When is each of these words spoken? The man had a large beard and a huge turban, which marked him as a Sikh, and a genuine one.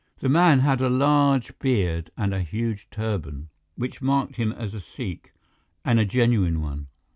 The 0.17 0.29
man 0.29 0.61
had 0.61 0.81
a 0.81 0.89
large 0.89 1.59
beard 1.59 2.09
and 2.17 2.33
a 2.33 2.41
huge 2.41 2.87
turban, 2.89 3.49
which 3.75 4.01
marked 4.01 4.37
him 4.37 4.51
as 4.51 4.73
a 4.73 4.81
Sikh, 4.81 5.31
and 5.85 5.99
a 5.99 6.05
genuine 6.05 6.59
one. 6.59 6.87